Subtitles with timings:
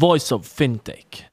[0.00, 1.24] voice of fintech.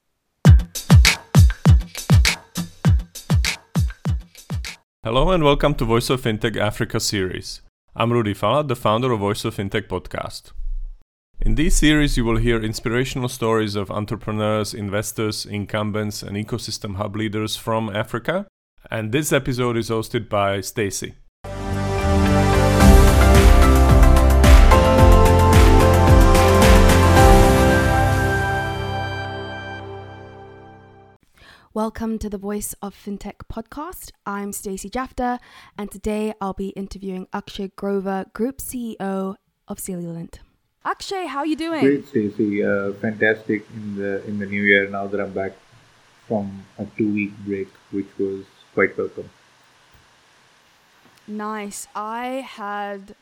[5.02, 7.62] Hello and welcome to Voice of Fintech Africa series.
[7.96, 10.52] I'm Rudy Fala, the founder of Voice of Fintech podcast.
[11.40, 17.16] In this series, you will hear inspirational stories of entrepreneurs, investors, incumbents, and ecosystem hub
[17.16, 18.46] leaders from Africa.
[18.90, 21.14] And this episode is hosted by Stacey.
[31.78, 34.10] Welcome to the Voice of FinTech podcast.
[34.26, 35.38] I'm Stacey Jafta,
[35.78, 39.36] and today I'll be interviewing Akshay Grover, Group CEO
[39.68, 40.40] of Cellulant.
[40.84, 41.82] Akshay, how are you doing?
[41.82, 42.64] Great, Stacey.
[42.64, 44.88] Uh, fantastic in the in the new year.
[44.88, 45.52] Now that I'm back
[46.26, 49.30] from a two week break, which was quite welcome.
[51.28, 51.86] Nice.
[51.94, 53.14] I had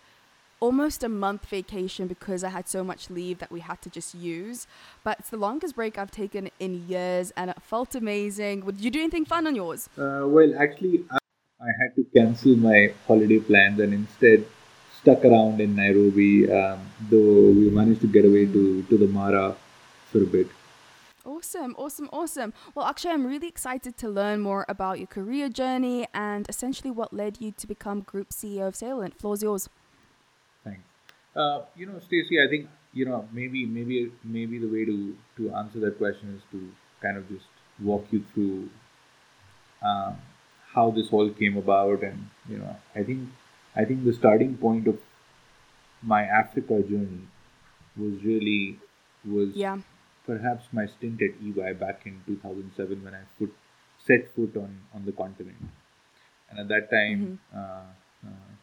[0.61, 4.15] almost a month vacation because I had so much leave that we had to just
[4.15, 4.67] use.
[5.05, 8.63] But it's the longest break I've taken in years and it felt amazing.
[8.63, 9.89] Did you do anything fun on yours?
[9.97, 11.19] Uh, well, actually, I,
[11.61, 14.47] I, had to cancel my holiday plans and instead
[15.01, 19.55] stuck around in Nairobi, um, though we managed to get away to, to the Mara
[20.11, 20.49] for a bit.
[21.25, 22.53] Awesome, awesome, awesome.
[22.75, 27.13] Well, actually, I'm really excited to learn more about your career journey and essentially what
[27.13, 29.15] led you to become Group CEO of Cellulant.
[29.15, 29.69] Floor's yours.
[31.37, 35.55] Uh, you know, Stacey, I think you know maybe maybe maybe the way to to
[35.55, 36.71] answer that question is to
[37.03, 37.47] kind of just
[37.81, 38.71] walk you through
[39.83, 40.17] um,
[40.73, 43.29] how this all came about, and you know, I think
[43.75, 44.99] I think the starting point of
[46.03, 47.29] my Africa journey
[47.97, 48.79] was really
[49.25, 49.79] was yeah.
[50.25, 53.55] perhaps my stint at EY back in 2007 when I put
[53.99, 55.69] set foot on on the continent,
[56.51, 57.41] and at that time.
[57.55, 57.59] Mm-hmm.
[57.59, 57.87] Uh,
[58.27, 58.57] uh,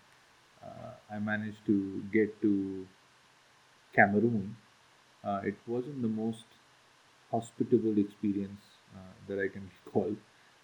[0.66, 2.88] uh, I managed to get to
[3.96, 4.56] Cameroon.
[5.24, 6.46] Uh, it wasn't the most
[7.32, 8.62] hospitable experience
[8.96, 10.16] uh, that I can recall.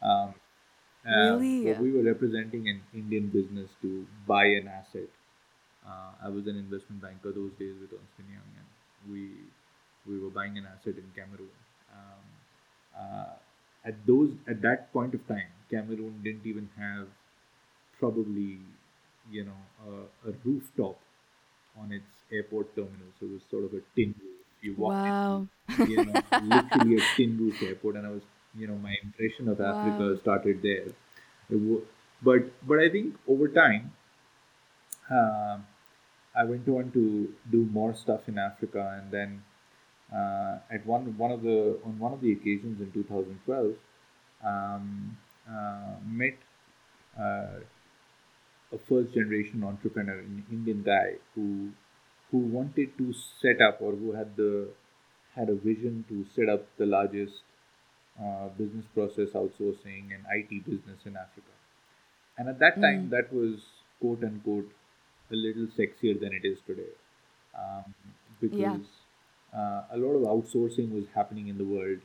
[0.01, 0.33] Um,
[1.05, 1.65] really?
[1.73, 5.09] But we were representing an Indian business to buy an asset.
[5.85, 8.67] Uh, I was an investment banker those days with Ernst Young, and
[9.11, 9.31] we
[10.07, 11.55] we were buying an asset in Cameroon.
[11.93, 12.25] Um,
[12.97, 13.33] uh,
[13.85, 17.07] at those at that point of time, Cameroon didn't even have
[17.97, 18.59] probably
[19.31, 20.99] you know a, a rooftop
[21.79, 23.11] on its airport terminal.
[23.19, 24.39] So it was sort of a tin roof.
[24.61, 25.47] You walk wow.
[25.87, 28.21] you know, literally a tin roof airport, and I was,
[28.57, 29.71] you know, my impression of wow.
[29.75, 30.87] Africa started there.
[31.49, 31.85] W-
[32.21, 33.93] but but I think over time,
[35.11, 35.57] uh,
[36.35, 39.43] I went on to do more stuff in Africa, and then
[40.13, 43.75] uh, at one one of the on one of the occasions in 2012,
[44.43, 45.17] um,
[45.49, 46.37] uh, met
[47.19, 47.59] uh,
[48.71, 51.69] a first generation entrepreneur, an Indian guy who
[52.31, 54.69] who wanted to set up or who had the
[55.35, 57.41] had a vision to set up the largest
[58.21, 61.53] uh, business process outsourcing and IT business in Africa.
[62.37, 63.09] And at that time, mm.
[63.11, 63.59] that was
[63.99, 64.71] quote unquote
[65.31, 66.93] a little sexier than it is today,
[67.57, 67.93] um,
[68.41, 68.77] because yeah.
[69.57, 71.99] uh, a lot of outsourcing was happening in the world,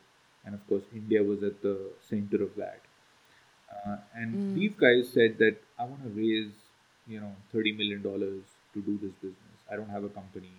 [0.45, 2.81] and of course, India was at the center of that.
[3.75, 4.55] Uh, and mm.
[4.55, 6.53] these guys said that I want to raise,
[7.07, 8.43] you know, thirty million dollars
[8.75, 9.59] to do this business.
[9.71, 10.53] I don't have a company.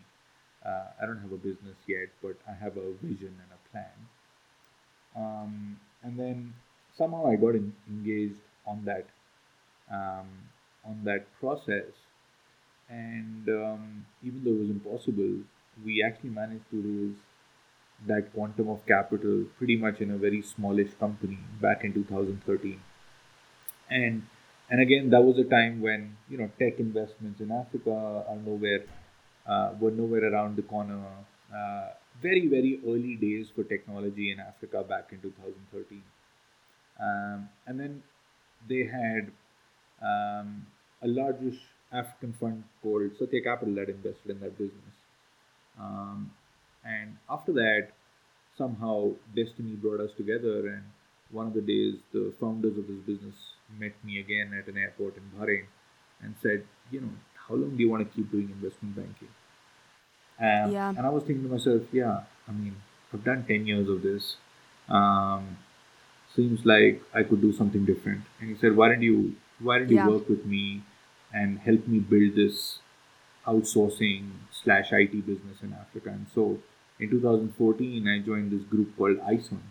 [0.65, 3.95] Uh, I don't have a business yet, but I have a vision and a plan.
[5.15, 6.53] Um, and then
[6.97, 9.05] somehow I got in, engaged on that,
[9.91, 10.27] um,
[10.83, 11.93] on that process.
[12.89, 15.43] And um, even though it was impossible,
[15.83, 17.17] we actually managed to raise
[18.07, 22.79] that quantum of capital pretty much in a very smallish company back in 2013
[23.89, 24.23] and
[24.69, 28.85] and again that was a time when you know tech investments in Africa are nowhere
[29.47, 31.01] uh, were nowhere around the corner.
[31.53, 31.89] Uh,
[32.21, 36.01] very very early days for technology in Africa back in 2013,
[36.99, 38.03] um, and then
[38.67, 39.31] they had
[40.01, 40.65] um,
[41.03, 41.59] a largish
[41.91, 44.95] African fund called Satya Capital that invested in that business.
[45.79, 46.31] Um,
[46.83, 47.89] and after that,
[48.57, 50.83] somehow destiny brought us together, and
[51.31, 53.35] one of the days the founders of this business
[53.77, 55.65] met me again at an airport in Bahrain
[56.21, 57.09] and said, you know,
[57.47, 59.29] how long do you want to keep doing investment banking?
[60.39, 60.89] And, yeah.
[60.89, 62.75] and I was thinking to myself, yeah, I mean,
[63.13, 64.35] I've done 10 years of this.
[64.89, 65.57] Um,
[66.35, 68.21] seems like I could do something different.
[68.39, 70.07] And he said, why don't you, why don't you yeah.
[70.07, 70.83] work with me
[71.33, 72.79] and help me build this
[73.47, 76.09] outsourcing slash IT business in Africa?
[76.09, 76.59] And so
[76.99, 79.63] in 2014, I joined this group called ISON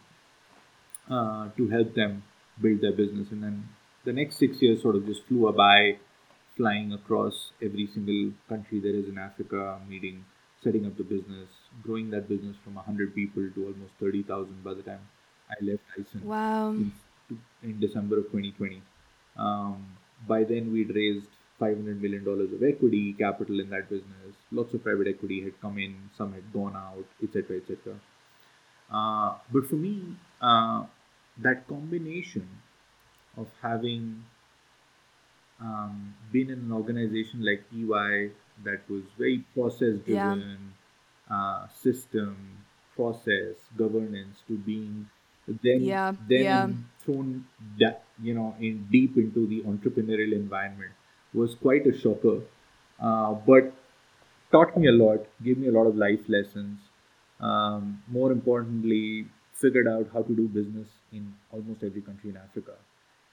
[1.10, 2.22] uh, to help them
[2.60, 3.28] build their business.
[3.30, 3.68] And then
[4.04, 5.96] the next six years sort of just flew by,
[6.56, 10.24] flying across every single country there is in Africa, meeting
[10.64, 11.48] setting up the business,
[11.82, 15.00] growing that business from 100 people to almost 30,000 by the time
[15.50, 16.70] I left ISON wow.
[16.70, 16.92] in,
[17.62, 18.82] in December of 2020.
[19.36, 19.84] Um,
[20.26, 21.28] by then, we'd raised
[21.60, 24.34] $500 million of equity capital in that business.
[24.50, 28.00] Lots of private equity had come in, some had gone out, etc., etc.
[28.90, 30.84] Uh, but for me, uh,
[31.38, 32.48] that combination
[33.36, 34.24] of having
[35.60, 38.30] um, been in an organization like EY
[38.64, 40.72] that was very process driven,
[41.30, 41.36] yeah.
[41.36, 42.36] uh, system,
[42.94, 45.08] process, governance, to being
[45.46, 46.12] then yeah.
[46.28, 46.68] then yeah.
[47.00, 47.44] thrown
[48.22, 50.92] you know in deep into the entrepreneurial environment
[51.34, 52.40] was quite a shocker,
[53.00, 53.72] uh, but
[54.52, 56.78] taught me a lot, gave me a lot of life lessons.
[57.40, 62.74] Um, more importantly, figured out how to do business in almost every country in Africa,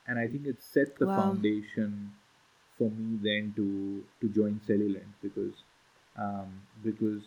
[0.08, 1.22] and I think it set the wow.
[1.22, 2.12] foundation
[2.78, 5.64] for me then to to join Cellulant because
[6.18, 7.24] um, because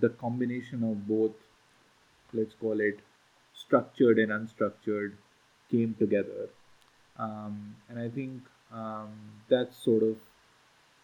[0.00, 1.32] the combination of both,
[2.32, 3.00] let's call it
[3.54, 5.12] structured and unstructured,
[5.70, 6.48] came together,
[7.18, 8.42] um, and I think
[8.72, 9.10] um,
[9.48, 10.16] that's sort of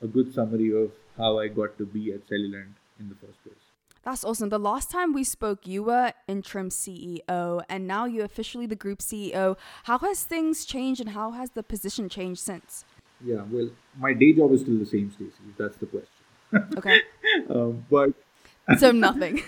[0.02, 3.65] a good summary of how I got to be at Cellulant in the first place.
[4.06, 4.50] That's awesome.
[4.50, 9.00] The last time we spoke, you were interim CEO, and now you're officially the group
[9.00, 9.56] CEO.
[9.82, 12.84] How has things changed, and how has the position changed since?
[13.20, 13.68] Yeah, well,
[13.98, 15.32] my day job is still the same, Stacey.
[15.58, 16.12] That's the question.
[16.78, 17.00] Okay.
[17.50, 18.12] um, but
[18.78, 19.42] so nothing.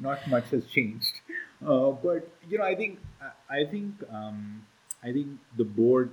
[0.00, 1.20] not much has changed.
[1.64, 2.98] Uh, but you know, I think
[3.48, 4.66] I think um,
[5.00, 6.10] I think the board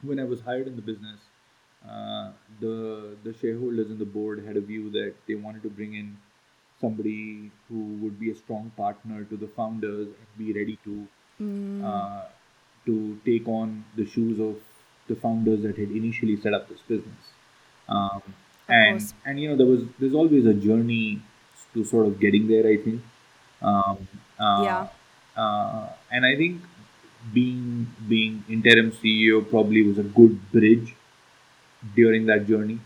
[0.00, 1.20] when I was hired in the business,
[1.88, 5.94] uh, the the shareholders in the board had a view that they wanted to bring
[5.94, 6.16] in
[6.80, 11.06] somebody who would be a strong partner to the founders and be ready to
[11.40, 11.84] mm.
[11.84, 12.24] uh,
[12.86, 14.56] to take on the shoes of
[15.08, 17.32] the founders that had initially set up this business.
[17.88, 18.22] Um,
[18.68, 19.14] and course.
[19.26, 21.22] and you know there was there's always a journey
[21.74, 22.66] to sort of getting there.
[22.66, 23.02] I think.
[23.60, 24.08] Um,
[24.38, 24.88] uh, yeah.
[25.36, 26.62] Uh, and I think
[27.32, 30.93] being being interim CEO probably was a good bridge
[31.94, 32.80] during that journey.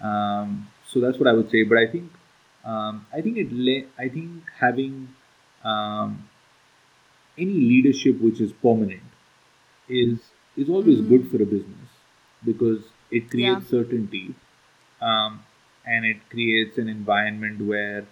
[0.00, 1.62] Um, so that's what I would say.
[1.64, 2.10] But I think
[2.64, 5.08] um, I think it le- I think having
[5.64, 6.28] um,
[7.38, 9.02] any leadership which is permanent
[9.88, 10.18] is
[10.56, 11.08] is always mm-hmm.
[11.08, 11.88] good for a business
[12.44, 13.70] because it creates yeah.
[13.70, 14.34] certainty
[15.00, 15.42] um,
[15.84, 18.06] and it creates an environment where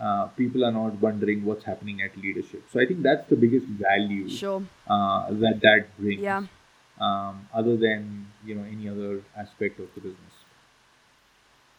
[0.00, 2.62] uh, people are not wondering what's happening at leadership.
[2.72, 4.62] So I think that's the biggest value sure.
[4.86, 6.20] uh, that that brings.
[6.20, 6.44] Yeah.
[7.00, 10.32] Um, other than you know any other aspect of the business.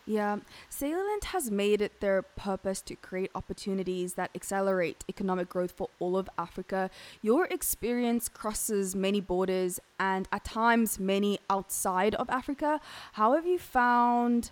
[0.07, 0.37] Yeah,
[0.71, 6.15] Cellulant has made it their purpose to create opportunities that accelerate economic growth for all
[6.17, 6.89] of Africa.
[7.21, 12.79] Your experience crosses many borders and at times many outside of Africa.
[13.13, 14.51] How have you found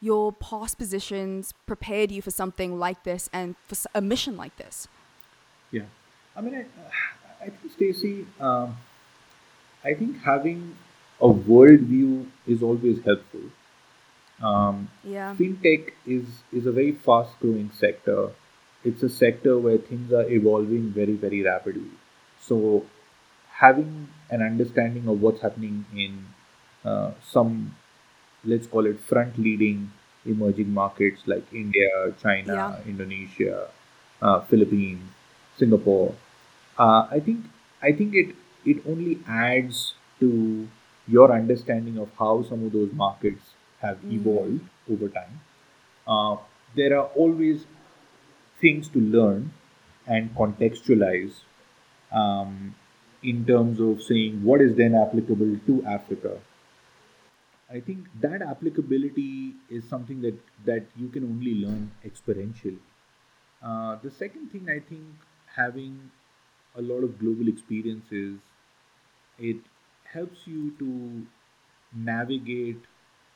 [0.00, 4.88] your past positions prepared you for something like this and for a mission like this?
[5.70, 5.82] Yeah,
[6.34, 8.76] I mean, I, I think Stacey, um,
[9.86, 10.76] I think having
[11.20, 13.46] a worldview is always helpful.
[14.42, 15.34] Um, yeah.
[15.38, 18.30] Fintech is is a very fast growing sector.
[18.84, 21.90] It's a sector where things are evolving very very rapidly.
[22.40, 22.84] So
[23.60, 26.26] having an understanding of what's happening in
[26.84, 27.74] uh, some
[28.44, 29.90] let's call it front leading
[30.24, 32.90] emerging markets like India, China, yeah.
[32.90, 33.68] Indonesia,
[34.20, 35.08] uh, Philippines,
[35.56, 36.14] Singapore.
[36.78, 37.46] Uh, I think
[37.82, 38.34] I think it
[38.66, 40.68] it only adds to
[41.06, 44.12] your understanding of how some of those markets have mm.
[44.14, 45.40] evolved over time.
[46.06, 46.36] Uh,
[46.74, 47.66] there are always
[48.60, 49.52] things to learn
[50.06, 51.40] and contextualize
[52.12, 52.74] um,
[53.22, 56.38] in terms of saying what is then applicable to Africa
[57.68, 62.78] I think that applicability is something that, that you can only learn experientially.
[63.60, 65.02] Uh, the second thing I think
[65.56, 66.10] having
[66.76, 68.38] a lot of global experiences,
[69.38, 69.56] it
[70.12, 71.26] helps you to
[71.94, 72.82] navigate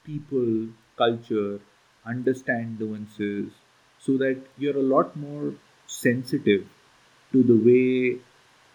[0.04, 1.60] people, culture,
[2.04, 3.52] understand nuances,
[3.98, 5.54] so that you're a lot more
[5.86, 6.66] sensitive
[7.32, 8.18] to the way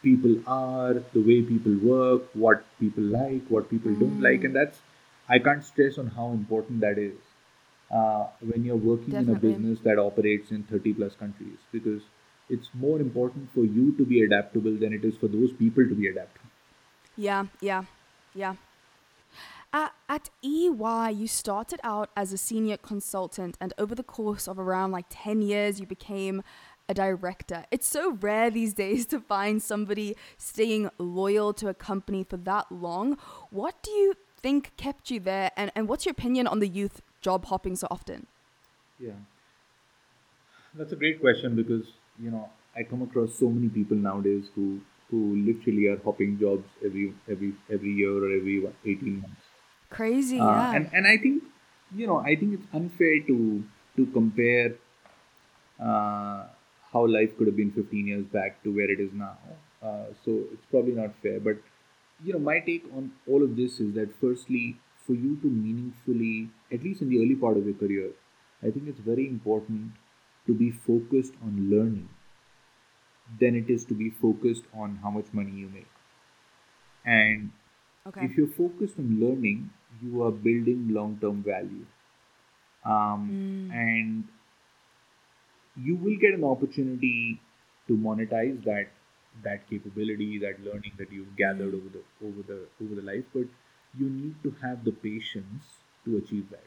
[0.03, 3.99] people are, the way people work, what people like, what people mm.
[3.99, 4.79] don't like, and that's
[5.27, 7.17] I can't stress on how important that is
[7.91, 9.49] uh, when you're working Definitely.
[9.49, 12.03] in a business that operates in 30 plus countries because
[12.49, 15.95] it's more important for you to be adaptable than it is for those people to
[15.95, 16.44] be adaptable.
[17.17, 17.83] Yeah, yeah,
[18.33, 18.55] yeah.
[19.73, 24.57] At, at EY, you started out as a senior consultant, and over the course of
[24.57, 26.43] around like 10 years, you became
[26.87, 27.65] a director.
[27.71, 32.71] It's so rare these days to find somebody staying loyal to a company for that
[32.71, 33.17] long.
[33.49, 35.51] What do you think kept you there?
[35.57, 38.27] And, and what's your opinion on the youth job hopping so often?
[38.99, 39.19] Yeah,
[40.73, 41.85] that's a great question because
[42.17, 44.79] you know I come across so many people nowadays who
[45.15, 47.05] who literally are hopping jobs every
[47.35, 48.57] every every year or every
[48.93, 49.51] eighteen months.
[49.99, 50.75] Crazy, Uh, yeah.
[50.79, 51.43] and and I think
[52.01, 53.39] you know I think it's unfair to
[53.97, 54.75] to compare
[55.79, 56.47] uh,
[56.93, 59.37] how life could have been 15 years back to where it is now.
[59.81, 61.39] Uh, so it's probably not fair.
[61.39, 61.57] But
[62.23, 66.49] you know, my take on all of this is that firstly, for you to meaningfully,
[66.71, 68.09] at least in the early part of your career,
[68.63, 69.91] I think it's very important
[70.47, 72.09] to be focused on learning
[73.39, 75.87] than it is to be focused on how much money you make.
[77.05, 77.51] And
[78.07, 78.25] okay.
[78.25, 79.69] if you're focused on learning,
[80.01, 81.85] you are building long term value.
[82.85, 83.73] Um, Mm.
[83.73, 84.23] And
[85.75, 87.41] you will get an opportunity
[87.87, 88.87] to monetize that
[89.43, 93.47] that capability, that learning that you've gathered over the over the over the life, but
[93.97, 95.65] you need to have the patience
[96.05, 96.63] to achieve that.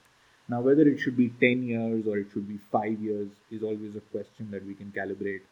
[0.48, 3.94] Now, whether it should be 10 years or it should be five years is always
[3.96, 5.42] a question that we can calibrate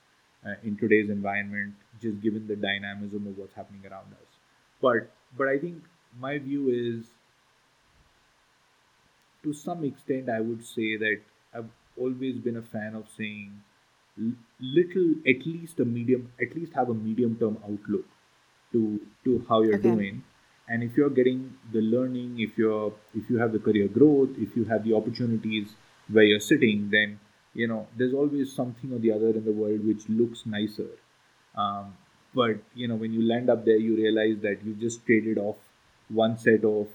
[0.47, 4.31] uh, in today's environment, just given the dynamism of what's happening around us.
[4.81, 5.85] But but I think
[6.19, 7.07] my view is
[9.43, 11.21] to some extent, I would say that
[11.55, 13.62] I've always been a fan of saying
[14.61, 18.05] little, at least a medium, at least have a medium term outlook
[18.73, 19.83] to to how you're Okay.
[19.91, 20.25] doing.
[20.69, 24.57] And if you're getting the learning, if you're if you have the career growth, if
[24.57, 25.76] you have the opportunities
[26.11, 27.21] where you're sitting, then
[27.56, 30.90] you know there's always something or the other in the world which looks nicer.
[31.56, 31.94] Um,
[32.34, 35.56] but you know when you land up there, you realize that you just traded off
[36.08, 36.88] one set of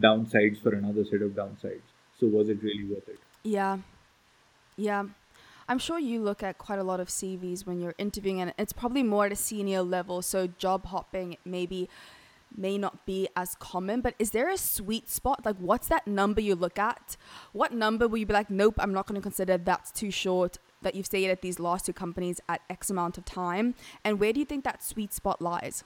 [0.00, 1.88] downsides for another set of downsides.
[2.18, 3.18] So was it really worth it?
[3.42, 3.78] Yeah.
[4.76, 5.04] Yeah.
[5.68, 8.72] I'm sure you look at quite a lot of CVs when you're interviewing, and it's
[8.72, 10.22] probably more at a senior level.
[10.22, 11.88] So job hopping maybe
[12.58, 15.44] may not be as common, but is there a sweet spot?
[15.44, 17.16] Like, what's that number you look at?
[17.52, 20.58] What number will you be like, nope, I'm not going to consider that's too short
[20.82, 23.74] that you've stayed at these last two companies at X amount of time?
[24.04, 25.84] And where do you think that sweet spot lies?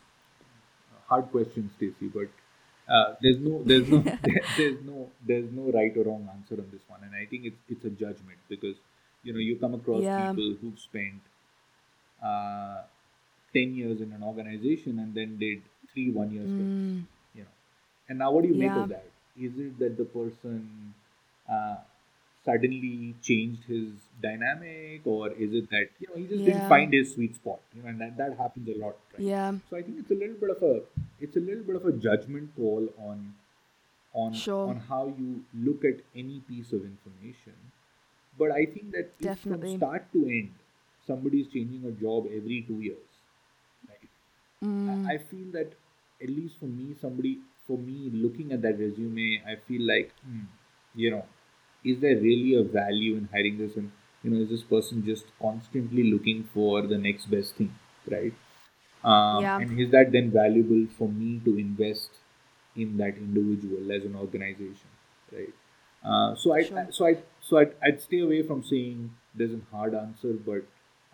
[1.08, 2.28] Hard question, Stacey, but
[2.92, 3.98] uh, there's no there's no
[4.56, 7.56] there's no there's no right or wrong answer on this one, and I think it's
[7.68, 8.76] it's a judgment because
[9.24, 10.28] you know you come across Yeah.
[10.28, 11.20] people who've spent
[12.22, 12.82] uh,
[13.52, 15.62] ten years in an organization and then did
[15.92, 17.04] three one year stints, Mm,
[17.35, 17.54] you know,
[18.09, 19.06] and now what do you make of that?
[19.38, 20.94] Is it that the person
[21.50, 21.76] uh,
[22.44, 23.88] suddenly changed his
[24.23, 26.52] dynamic, or is it that you know he just Yeah.
[26.52, 27.61] didn't find his sweet spot?
[27.75, 29.23] You know, and that, that happens a lot, right?
[29.23, 29.52] yeah.
[29.70, 30.82] So I think it's a little bit of a
[31.20, 33.35] it's a little bit of a judgment call on
[34.12, 34.68] on Sure.
[34.70, 37.54] on how you look at any piece of information.
[38.38, 39.70] But I think that Definitely.
[39.70, 40.54] from start to end,
[41.06, 43.10] somebody's changing a job every two years.
[44.64, 45.73] Mm, I, I feel that
[46.23, 50.45] at least for me, somebody for me looking at that resume, I feel like hmm,
[50.95, 51.25] you know,
[51.85, 53.76] is there really a value in hiring this?
[53.76, 53.90] And
[54.23, 57.75] you know, is this person just constantly looking for the next best thing,
[58.11, 58.33] right?
[59.05, 59.57] Um, Yeah.
[59.59, 62.11] And is that then valuable for me to invest
[62.76, 64.90] in that individual as an organization,
[65.33, 65.52] right?
[66.05, 66.87] Uh, so I, Sure.
[66.90, 70.64] so I, so I'd, I'd stay away from saying there's a hard answer, but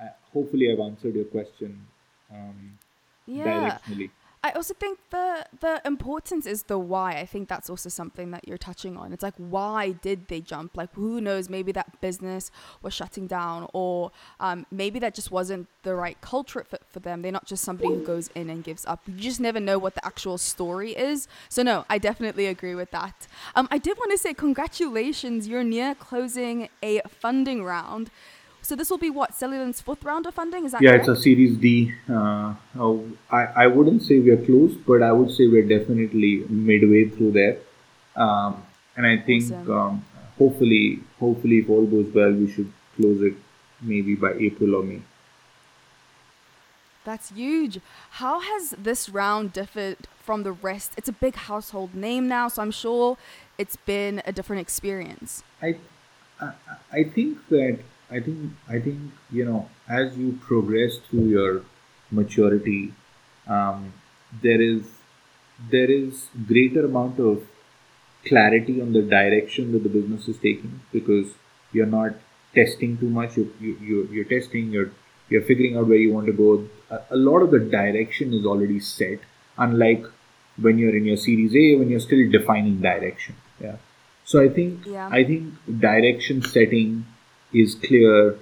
[0.00, 1.86] I, hopefully I've answered your question
[2.32, 2.78] um,
[3.26, 3.78] yeah.
[3.86, 4.10] directionally.
[4.46, 7.14] I also think the the importance is the why.
[7.14, 9.12] I think that's also something that you're touching on.
[9.12, 10.76] It's like why did they jump?
[10.76, 11.48] Like who knows?
[11.48, 16.62] Maybe that business was shutting down, or um, maybe that just wasn't the right culture
[16.62, 17.22] fit for them.
[17.22, 19.00] They're not just somebody who goes in and gives up.
[19.06, 21.26] You just never know what the actual story is.
[21.48, 23.26] So no, I definitely agree with that.
[23.56, 25.48] Um, I did want to say congratulations.
[25.48, 28.10] You're near closing a funding round.
[28.66, 30.64] So this will be what Cellulant's fourth round of funding.
[30.64, 31.08] Is that Yeah, correct?
[31.08, 31.94] it's a Series D.
[32.10, 36.44] Uh, oh, I, I wouldn't say we are close, but I would say we're definitely
[36.48, 37.58] midway through there.
[38.16, 38.64] Um,
[38.96, 39.70] and I think Awesome.
[39.70, 40.04] um,
[40.36, 43.34] hopefully, hopefully, if all goes well, we should close it
[43.80, 45.00] maybe by April or May.
[47.04, 47.78] That's huge.
[48.22, 50.90] How has this round differed from the rest?
[50.96, 53.16] It's a big household name now, so I'm sure
[53.58, 55.44] it's been a different experience.
[55.62, 55.76] I,
[56.40, 56.52] I,
[56.92, 57.78] I think that
[58.16, 59.00] I think I think
[59.38, 61.62] you know as you progress through your
[62.10, 62.92] maturity,
[63.46, 63.92] um,
[64.42, 64.82] there is
[65.70, 67.44] there is greater amount of
[68.26, 71.28] clarity on the direction that the business is taking because
[71.72, 72.14] you're not
[72.54, 73.36] testing too much.
[73.36, 74.70] You you you- you're testing.
[74.78, 74.90] You're
[75.34, 76.50] you're figuring out where you want to go.
[76.90, 79.20] A, a lot of the direction is already set.
[79.66, 80.06] Unlike
[80.66, 83.34] when you're in your Series A, when you're still defining direction.
[83.60, 83.76] Yeah.
[84.24, 85.08] So I think Yeah.
[85.20, 87.04] I think direction setting
[87.62, 88.36] is clear.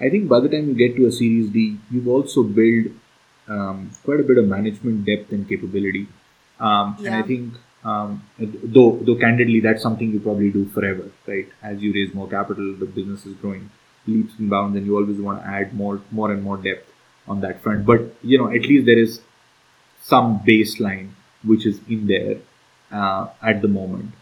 [0.00, 2.92] I think by the time you get to a Series D, you've also built
[3.48, 6.06] um, quite a bit of management depth and capability.
[6.60, 8.12] Um, And I think Um,
[8.74, 11.50] though, though candidly, that's something you probably do forever, right?
[11.70, 13.66] As you raise more capital, the business is growing
[14.06, 16.94] leaps and bounds, and you always want to add more, more and more depth
[17.34, 17.84] on that front.
[17.90, 19.20] But you know, at least there is
[20.12, 21.10] some baseline
[21.52, 22.38] which is in there
[23.02, 24.16] uh, at the moment.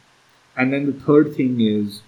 [0.56, 2.02] And then the third thing is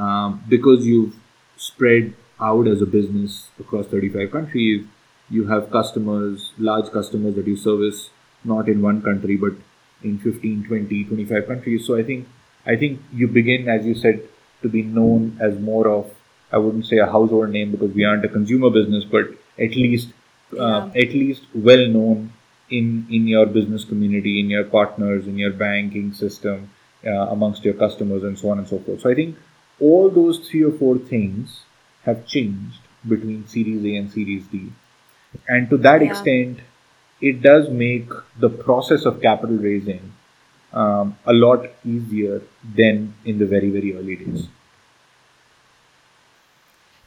[0.00, 1.14] um, because you've
[1.60, 4.86] spread out as a business across 35 countries,
[5.28, 8.10] you have customers, large customers that you service
[8.44, 9.52] not in one country but
[10.02, 11.86] in 15, 20, 25 countries.
[11.86, 12.26] So I think
[12.66, 14.22] I think you begin, as you said,
[14.62, 16.10] to be known as more of
[16.52, 19.26] I wouldn't say a household name because we aren't a consumer business, but
[19.58, 20.12] at least
[20.58, 22.32] uh, at least well known
[22.70, 26.70] in in your business community, in your partners, in your banking system,
[27.06, 29.00] uh, amongst your customers, and so on and so forth.
[29.02, 29.36] So I think
[29.80, 31.62] all those three or four things
[32.04, 34.72] have changed between Series A and Series D,
[35.48, 36.10] and to that yeah.
[36.10, 36.60] extent,
[37.20, 38.08] it does make
[38.38, 40.12] the process of capital raising
[40.72, 42.42] um, a lot easier
[42.76, 44.48] than in the very very early days.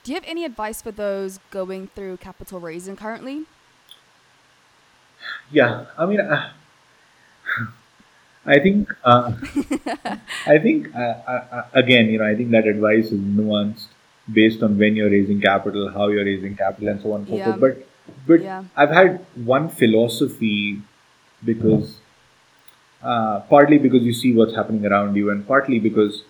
[0.03, 3.45] Do you have any advice for those going through capital raising currently?
[5.49, 6.51] Yeah, I mean, uh,
[8.45, 9.33] I think, uh,
[10.45, 13.87] I think, uh, uh, uh, again, you know, I think that advice is nuanced
[14.31, 17.35] based on when you're raising capital, how you're raising capital, and so on and so
[17.35, 17.45] yeah.
[17.45, 17.59] forth.
[17.59, 17.87] But,
[18.27, 18.63] but yeah.
[18.75, 20.81] I've had one philosophy
[21.43, 21.99] because,
[23.01, 26.23] uh, partly because you see what's happening around you, and partly because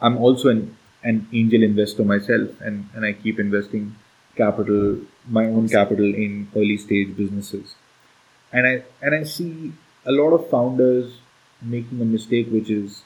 [0.00, 3.96] I'm also an an angel investor myself, and, and I keep investing
[4.36, 7.74] capital, my own capital in early stage businesses.
[8.52, 9.72] And I and I see
[10.04, 11.18] a lot of founders
[11.62, 13.02] making a mistake, which is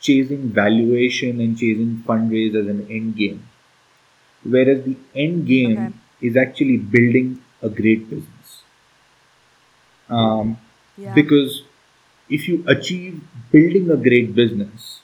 [0.00, 3.48] chasing valuation and chasing fundraise as an end game,
[4.42, 6.28] whereas the end game okay.
[6.28, 8.62] is actually building a great business.
[10.08, 10.58] Um,
[10.96, 11.14] yeah.
[11.14, 11.62] Because
[12.28, 15.00] if you achieve building a great business,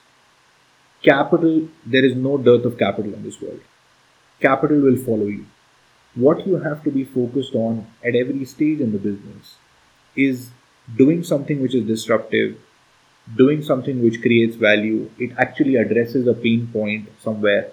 [1.03, 3.61] capital, there is no dearth of capital in this world.
[4.39, 5.45] Capital will follow you.
[6.15, 9.55] What you have to be focused on at every stage in the business
[10.15, 10.49] is
[10.97, 12.57] doing something which is disruptive,
[13.37, 15.09] doing something which creates value.
[15.19, 17.71] It actually addresses a pain point somewhere.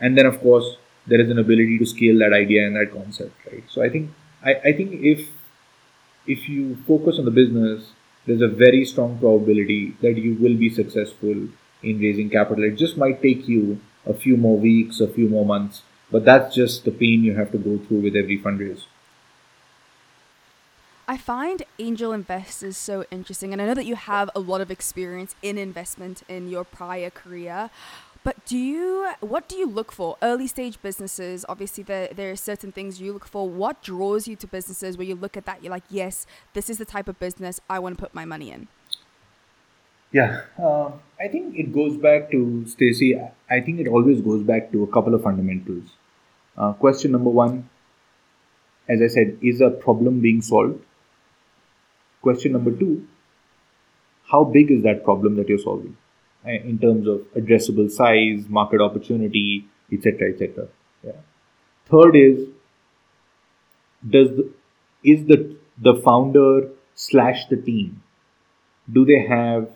[0.00, 0.76] And then, of course,
[1.06, 3.64] there is an ability to scale that idea and that concept, right?
[3.68, 4.10] So I think
[4.44, 5.28] I, I think if
[6.26, 7.92] if you focus on the business,
[8.26, 11.48] there's a very strong probability that you will be successful
[11.82, 12.64] in raising capital.
[12.64, 16.54] It just might take you a few more weeks, a few more months, but that's
[16.54, 18.84] just the pain you have to go through with every fundraise.
[21.06, 24.70] I find angel investors so interesting, and I know that you have a lot of
[24.70, 27.68] experience in investment in your prior career.
[28.22, 30.16] But do you, what do you look for?
[30.22, 33.46] Early stage businesses, obviously, there, there are certain things you look for.
[33.46, 36.78] What draws you to businesses where you look at that, you're like, yes, this is
[36.78, 38.68] the type of business I want to put my money in?
[40.10, 43.20] Yeah, uh, I think it goes back to Stacey.
[43.50, 45.90] I think it always goes back to a couple of fundamentals.
[46.56, 47.68] Uh, question number one,
[48.88, 50.80] as I said, is a problem being solved?
[52.24, 53.06] Question number two,
[54.32, 55.96] how big is that problem that you're solving
[56.46, 60.68] uh, in terms of addressable size, market opportunity, etc., etc.
[61.02, 61.12] Yeah.
[61.90, 62.48] Third is,
[64.16, 64.50] does the,
[65.02, 65.56] is the
[65.88, 68.02] the founder slash the team
[68.92, 69.68] do they have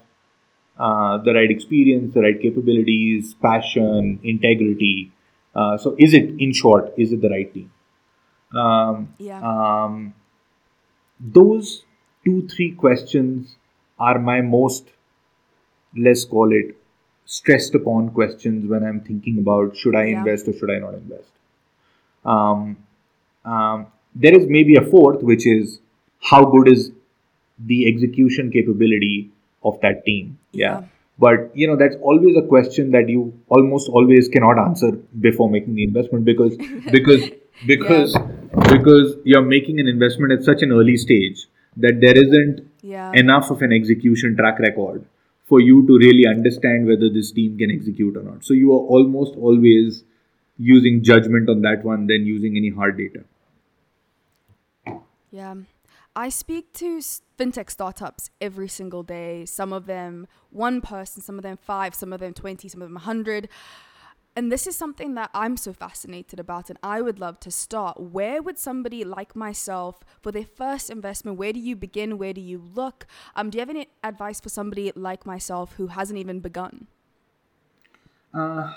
[0.79, 5.11] uh, the right experience, the right capabilities, passion, integrity.
[5.55, 7.73] Uh, so, is it, in short, is it the right team?
[8.55, 9.41] Um, yeah.
[9.41, 10.15] Um,
[11.19, 11.85] those
[12.29, 13.57] two, three questions
[13.99, 14.85] are my most,
[15.97, 16.77] let's call it,
[17.25, 20.19] stressed upon questions when I'm thinking about should I yeah.
[20.19, 21.31] invest or should I not invest.
[22.25, 22.77] Um,
[23.45, 25.81] um, there is maybe a fourth, which is
[26.21, 26.91] how good is
[27.59, 29.31] the execution capability
[29.63, 30.39] of that team.
[30.53, 30.81] Yeah.
[30.81, 30.87] yeah.
[31.19, 34.93] But you know that's always a question that you almost always cannot answer
[35.29, 36.57] before making the investment because
[36.93, 37.31] because
[37.67, 38.77] because yeah.
[38.77, 43.11] because you're making an investment at such an early stage that there isn't yeah.
[43.15, 45.05] enough of an execution track record
[45.45, 48.45] for you to really understand whether this team can execute or not.
[48.45, 50.05] So you are almost always
[50.59, 53.25] using judgment on that one than using any hard data.
[55.31, 55.55] Yeah.
[56.17, 56.99] I speak to
[57.39, 59.47] fintech startups every single day.
[59.47, 62.89] Some of them one person, some of them five, some of them 20, some of
[62.89, 63.49] them 100.
[64.39, 67.99] And this is something that I'm so fascinated about, and I would love to start.
[67.99, 72.19] Where would somebody like myself, for their first investment, where do you begin?
[72.19, 73.09] Where do you look?
[73.35, 76.87] Um, do you have any advice for somebody like myself who hasn't even begun?
[78.33, 78.71] Uh,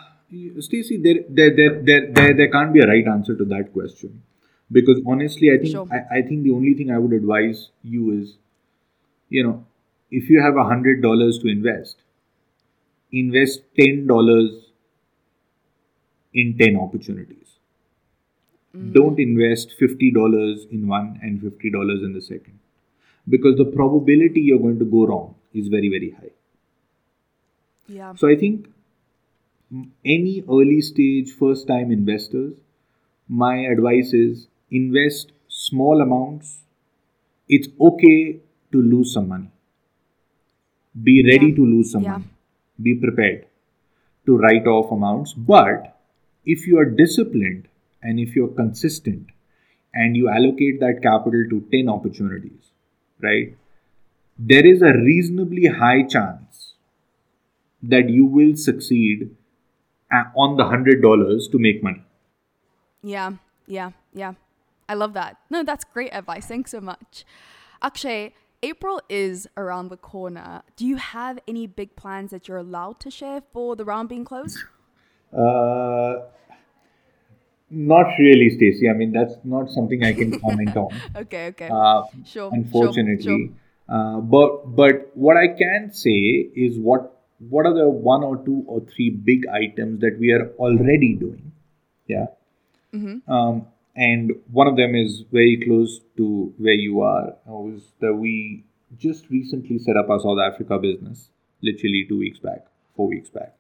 [0.62, 4.24] Stacey, there, there, there, there, there, there can't be a right answer to that question
[4.72, 5.88] because honestly i think sure.
[5.92, 8.36] I, I think the only thing i would advise you is
[9.28, 9.66] you know
[10.10, 11.98] if you have a hundred dollars to invest,
[13.12, 14.71] invest ten dollars
[16.34, 17.48] in ten opportunities.
[18.76, 18.94] Mm.
[18.94, 22.60] Don't invest fifty dollars in one and fifty dollars in the second,
[23.28, 26.32] because the probability you're going to go wrong is very very high.
[27.88, 28.16] Yeah.
[28.16, 28.68] So I think
[30.06, 32.54] any early stage first time investors,
[33.28, 36.60] my advice is invest small amounts.
[37.50, 38.40] It's okay
[38.72, 39.52] to lose some money.
[41.04, 41.56] Be ready yeah.
[41.56, 42.12] to lose some yeah.
[42.12, 42.30] money.
[42.82, 43.48] Be prepared
[44.26, 45.34] to write off amounts.
[45.34, 45.98] But
[46.46, 47.68] if you are disciplined
[48.02, 49.28] and if you're consistent
[49.94, 52.72] and you allocate that capital to 10 opportunities,
[53.22, 53.56] right?
[54.38, 56.74] There is a reasonably high chance
[57.84, 59.36] that you will succeed
[60.36, 62.04] on the hundred dollars to make money.
[63.04, 63.34] Yeah,
[63.68, 64.34] yeah, yeah.
[64.90, 65.38] I love that.
[65.50, 66.46] No, that's great advice.
[66.46, 67.24] Thanks so much.
[67.82, 70.64] Akshay, April is around the corner.
[70.76, 74.26] Do you have any big plans that you're allowed to share for the round being
[74.26, 74.60] closed?
[75.34, 76.26] Uh,
[77.70, 78.90] not really, Stacey.
[78.90, 80.90] I mean, that's not something I can comment on.
[81.16, 81.70] okay, okay.
[81.72, 82.50] Uh, sure.
[82.54, 83.24] Unfortunately.
[83.24, 83.50] Sure, sure.
[83.90, 88.64] Uh, but but what I can say is what what are the one or two
[88.68, 91.52] or three big items that we are already doing
[92.08, 92.28] yeah
[92.94, 93.32] mm-hmm.
[93.32, 93.66] um,
[93.96, 98.64] and one of them is very close to where you are was that we
[98.98, 101.30] just recently set up our south africa business
[101.62, 103.56] literally two weeks back four weeks back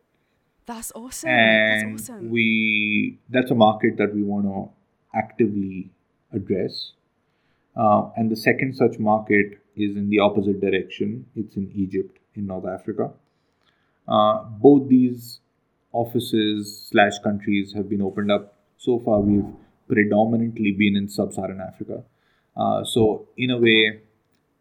[0.65, 1.29] that's awesome.
[1.29, 2.29] And that's awesome.
[2.29, 4.69] we that's a market that we want to
[5.17, 5.89] actively
[6.33, 6.91] address.
[7.75, 11.25] Uh, and the second such market is in the opposite direction.
[11.35, 13.11] It's in egypt in north africa.
[14.07, 15.39] Uh, both these
[15.93, 18.55] offices slash countries have been opened up.
[18.77, 19.45] So far, we've
[19.87, 22.03] predominantly been in sub-Saharan Africa.
[22.55, 24.01] Uh, so in a way,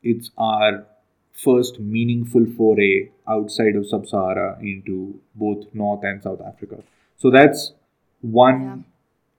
[0.03, 0.85] it's our
[1.33, 6.83] first meaningful foray outside of sub-Sahara into both North and South Africa.
[7.17, 7.73] So that's
[8.21, 8.85] one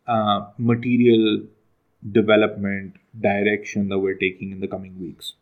[0.07, 0.13] yeah.
[0.13, 1.41] uh, material
[2.11, 5.33] development direction that we're taking in the coming weeks.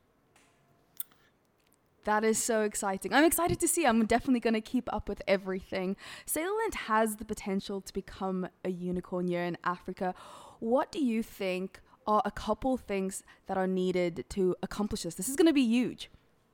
[2.05, 3.13] That is so exciting.
[3.13, 3.85] I'm excited to see.
[3.85, 5.95] I'm definitely going to keep up with everything.
[6.25, 10.15] Cellulant has the potential to become a unicorn year in Africa.
[10.59, 15.15] What do you think are a couple things that are needed to accomplish this?
[15.15, 16.09] This is going to be huge.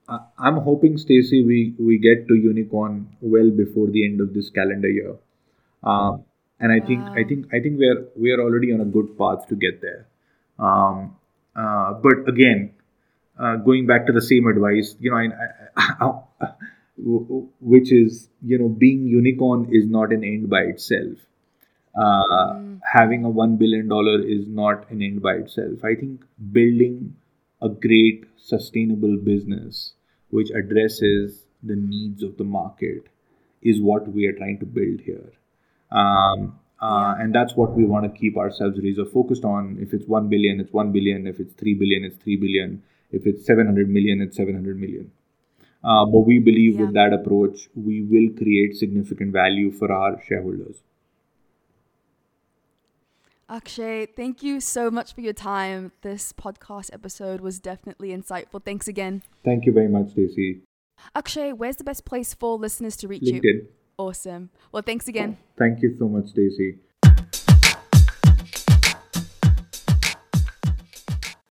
[0.08, 4.90] I'm hoping, Stacey, we, we get to unicorn well before the end of this calendar
[4.90, 5.16] year.
[5.84, 6.24] Um,
[6.60, 6.86] and I wow.
[6.88, 10.08] think I think I think we're we're already on a good path to get there.
[10.58, 11.18] Um,
[11.56, 12.74] uh, but again,
[13.40, 15.30] uh, going back to the same advice, you know, I,
[15.78, 16.12] I,
[16.98, 21.18] which is, you know, being unicorn is not an end by itself.
[21.96, 22.80] Uh, mm.
[22.94, 23.90] Having a $1 billion
[24.30, 25.84] is not an end by itself.
[25.84, 27.16] I think building
[27.62, 29.94] a great sustainable business
[30.30, 33.08] which addresses the needs of the market
[33.62, 35.32] is what we are trying to build here.
[35.92, 39.78] Um, uh, and that's what we want to keep ourselves razor focused on.
[39.80, 41.26] If it's 1 billion, it's 1 billion.
[41.26, 45.12] If it's 3 billion, it's 3 billion if it's 700 million, it's 700 million.
[45.84, 46.82] Uh, but we believe yeah.
[46.82, 50.82] with that approach, we will create significant value for our shareholders.
[53.48, 55.92] Akshay, thank you so much for your time.
[56.02, 58.64] This podcast episode was definitely insightful.
[58.64, 59.22] Thanks again.
[59.44, 60.62] Thank you very much, Stacey.
[61.14, 63.44] Akshay, where's the best place for listeners to reach LinkedIn.
[63.44, 63.68] you?
[64.00, 64.50] Awesome.
[64.72, 65.38] Well, thanks again.
[65.40, 66.80] Oh, thank you so much, Stacey.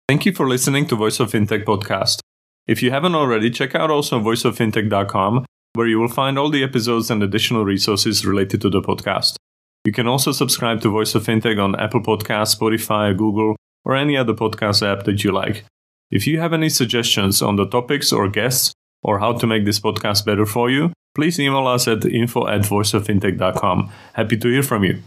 [0.09, 2.21] Thank you for listening to Voice of Fintech podcast.
[2.67, 7.11] If you haven't already, check out also voiceoffintech.com, where you will find all the episodes
[7.11, 9.37] and additional resources related to the podcast.
[9.85, 14.17] You can also subscribe to Voice of Fintech on Apple Podcasts, Spotify, Google, or any
[14.17, 15.65] other podcast app that you like.
[16.11, 19.81] If you have any suggestions on the topics or guests, or how to make this
[19.81, 23.91] podcast better for you, please email us at info at voiceoffintech.com.
[24.15, 25.03] Happy to hear from you.